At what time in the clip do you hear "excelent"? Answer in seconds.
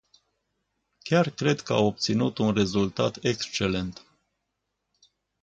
3.23-4.05